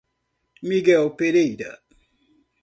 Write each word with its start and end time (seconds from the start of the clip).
Miguel 0.67 1.13
Pereira 1.13 1.77